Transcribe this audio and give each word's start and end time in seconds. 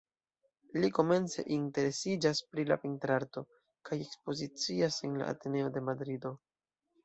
Li 0.77 0.87
komence 0.99 1.43
interesiĝas 1.57 2.41
pri 2.55 2.65
la 2.71 2.79
pentrarto, 2.85 3.45
kaj 3.91 4.01
ekspozicias 4.09 5.01
en 5.11 5.23
la 5.23 5.33
Ateneo 5.37 5.73
de 5.79 5.89
Madrido. 5.93 6.37